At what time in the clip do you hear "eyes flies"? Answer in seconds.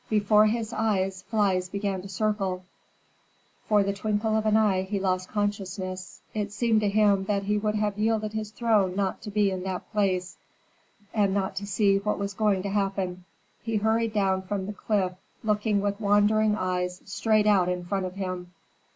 0.73-1.69